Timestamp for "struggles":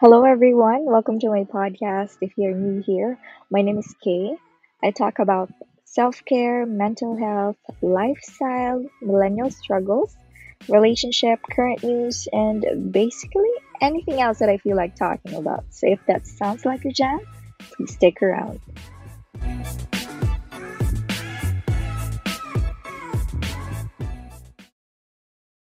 9.50-10.14